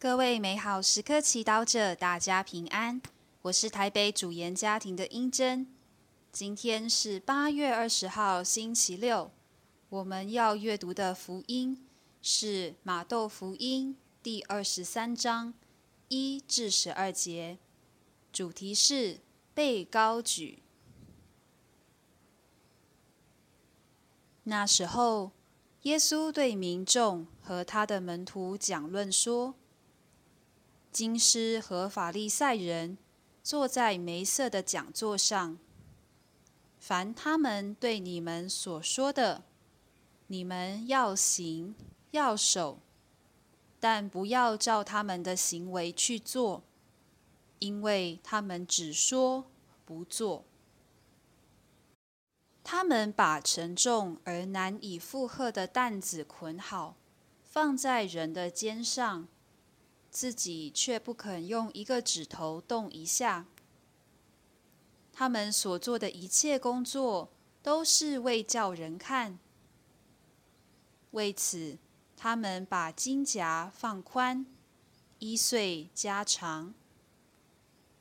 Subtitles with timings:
[0.00, 3.02] 各位美好时刻祈祷者，大家平安。
[3.42, 5.66] 我是台北主研家庭的英珍。
[6.32, 9.30] 今天是八月二十号，星期六。
[9.90, 11.86] 我们要阅读的福音
[12.22, 15.52] 是马窦福音第二十三章
[16.08, 17.58] 一至十二节，
[18.32, 19.18] 主题是
[19.52, 20.62] 被高举。
[24.44, 25.32] 那时候，
[25.82, 29.56] 耶稣对民众和他的门徒讲论说。
[30.90, 32.98] 经师和法利赛人
[33.42, 35.56] 坐在梅瑟的讲座上，
[36.78, 39.44] 凡他们对你们所说的，
[40.26, 41.74] 你们要行
[42.10, 42.80] 要守，
[43.78, 46.64] 但不要照他们的行为去做，
[47.60, 49.46] 因为他们只说
[49.84, 50.44] 不做。
[52.64, 56.96] 他们把沉重而难以负荷的担子捆好，
[57.42, 59.28] 放在人的肩上。
[60.10, 63.46] 自己却不肯用一个指头动一下。
[65.12, 67.30] 他们所做的一切工作
[67.62, 69.38] 都是为叫人看。
[71.10, 71.78] 为此，
[72.16, 74.46] 他们把金夹放宽，
[75.18, 76.72] 衣穗加长。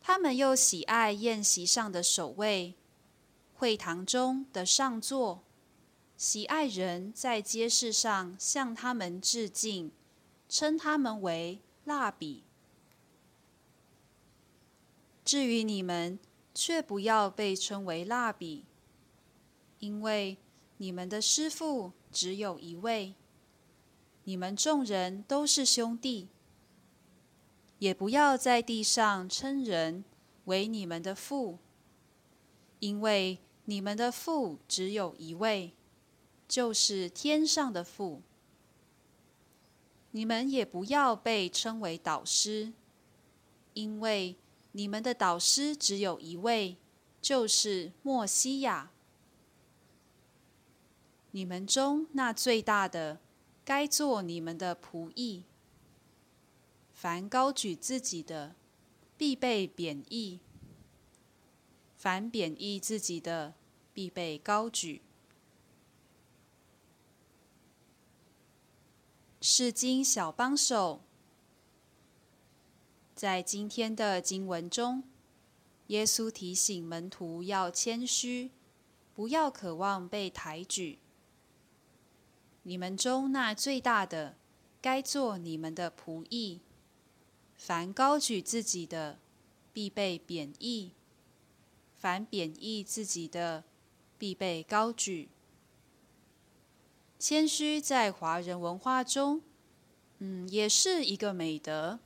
[0.00, 2.74] 他们又喜爱宴席上的首位，
[3.54, 5.42] 会堂中的上座，
[6.16, 9.90] 喜爱人在街市上向他们致敬，
[10.48, 11.60] 称他们为。
[11.86, 12.42] 蜡笔。
[15.24, 16.18] 至于你们，
[16.54, 18.64] 却不要被称为蜡笔，
[19.78, 20.36] 因为
[20.76, 23.14] 你们的师傅只有一位。
[24.24, 26.28] 你们众人都是兄弟。
[27.78, 30.02] 也不要在地上称人
[30.46, 31.58] 为你们的父，
[32.78, 35.72] 因为你们的父只有一位，
[36.48, 38.22] 就是天上的父。
[40.16, 42.72] 你们也不要被称为导师，
[43.74, 44.34] 因为
[44.72, 46.78] 你们的导师只有一位，
[47.20, 48.90] 就是莫西亚。
[51.32, 53.20] 你们中那最大的，
[53.62, 55.42] 该做你们的仆役。
[56.94, 58.54] 凡高举自己的，
[59.18, 60.38] 必被贬义；
[61.98, 63.52] 凡贬义自己的，
[63.92, 65.02] 必被高举。
[69.48, 71.02] 是经小帮手，
[73.14, 75.04] 在今天的经文中，
[75.86, 78.50] 耶稣提醒门徒要谦虚，
[79.14, 80.98] 不要渴望被抬举。
[82.64, 84.34] 你们中那最大的，
[84.82, 86.58] 该做你们的仆役。
[87.54, 89.20] 凡高举自己的，
[89.72, 90.90] 必被贬义；
[91.96, 93.62] 凡贬义自己的，
[94.18, 95.28] 必被高举。
[97.18, 99.40] 谦虚在华人文化中，
[100.18, 101.98] 嗯，也是一个美德。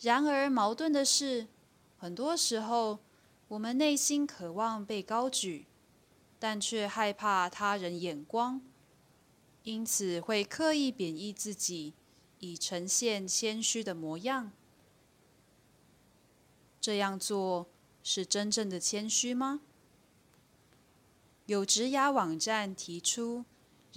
[0.00, 1.46] 然而矛盾的是，
[1.98, 3.00] 很多时候
[3.48, 5.66] 我们内心渴望被高举，
[6.38, 8.62] 但却害怕他人眼光，
[9.64, 11.92] 因此会刻意贬义自己，
[12.38, 14.52] 以呈现谦虚的模样。
[16.80, 17.66] 这样做
[18.02, 19.60] 是真正的谦虚吗？
[21.44, 23.44] 有职涯网站提出。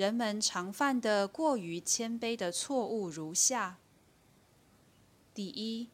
[0.01, 3.77] 人们常犯的过于谦卑的错误如下：
[5.31, 5.89] 第一，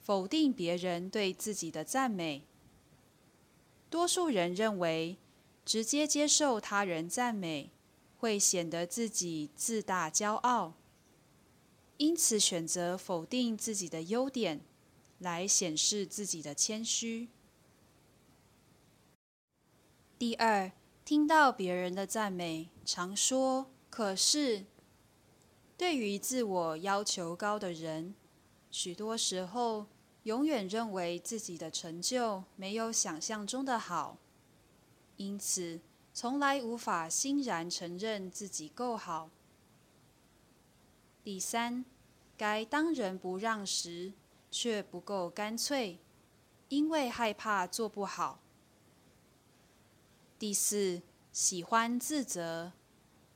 [0.00, 2.46] 否定别人对自己的赞美。
[3.90, 5.18] 多数人认为，
[5.62, 7.70] 直接接受他人赞美
[8.16, 10.72] 会显得自己自大骄傲，
[11.98, 14.62] 因此选择否定自己的优点，
[15.18, 17.28] 来显示自己的谦虚。
[20.18, 20.72] 第二。
[21.04, 24.66] 听到别人的赞美，常说“可是”。
[25.76, 28.14] 对于自我要求高的人，
[28.70, 29.86] 许多时候
[30.22, 34.16] 永远认为自己的成就没有想象中的好，
[35.16, 35.80] 因此
[36.12, 39.30] 从来无法欣然承认自己够好。
[41.24, 41.84] 第三，
[42.36, 44.12] 该当仁不让时，
[44.50, 45.98] 却不够干脆，
[46.68, 48.38] 因为害怕做不好。
[50.38, 51.02] 第四，
[51.34, 52.70] 喜欢自责，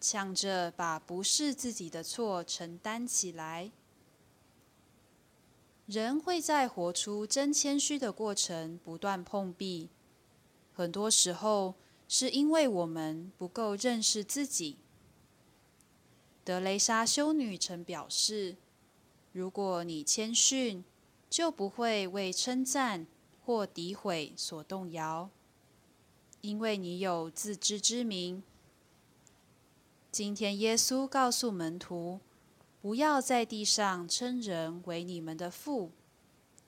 [0.01, 3.73] 抢着把不是自己的错承担起来。
[5.87, 9.89] 人会在活出真谦虚的过程不断碰壁，
[10.73, 11.75] 很多时候
[12.07, 14.77] 是因为我们不够认识自己。
[16.45, 18.55] 德雷莎修女曾表示
[19.33, 20.85] ：“如果你谦逊，
[21.29, 23.09] 就不会为称赞
[23.45, 25.29] 或诋毁所动摇。”
[26.41, 28.43] 因为你有自知之明。
[30.11, 32.21] 今天耶稣告诉门徒，
[32.81, 35.91] 不要在地上称人为你们的父，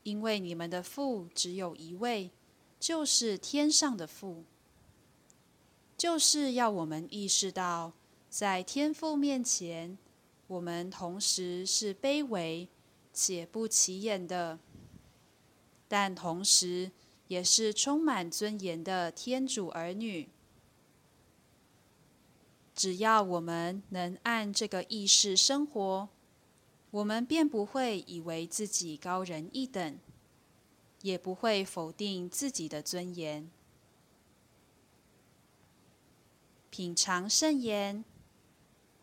[0.03, 2.31] 因为你们的父只有一位，
[2.79, 4.45] 就是天上的父。
[5.97, 7.93] 就是要我们意识到，
[8.29, 9.97] 在天父面前，
[10.47, 12.69] 我们同时是卑微
[13.13, 14.59] 且不起眼的，
[15.89, 16.91] 但同时
[17.31, 20.29] 也是充满尊严的天主儿女。
[22.75, 26.09] 只要我们能按这个意识生活，
[26.91, 29.97] 我们便不会以为自己高人一等，
[31.03, 33.49] 也不会否定自己的尊严。
[36.69, 38.05] 品尝圣言：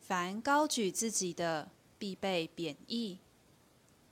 [0.02, 3.20] 凡高举自己的，必被贬义；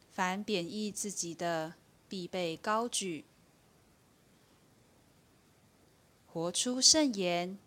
[0.10, 1.74] 凡贬义自己的，
[2.08, 3.26] 必被高举。
[6.36, 7.58] 活出圣言。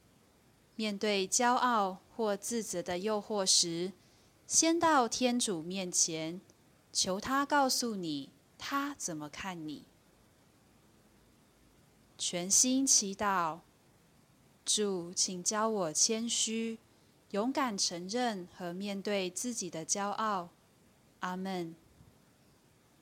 [0.76, 3.94] 面对骄傲或自责的诱惑时，
[4.47, 6.38] 先到天主面前，
[6.93, 8.29] 求他告诉你
[8.59, 9.87] 他怎么看你。
[12.19, 13.61] 全心祈祷，
[14.67, 16.79] 主，请教我谦虚，
[17.31, 20.50] 勇敢承认和面对自己的骄傲。
[21.21, 21.75] 阿门。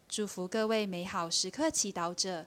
[0.08, 2.46] 祝福各位美好时刻祈祷者，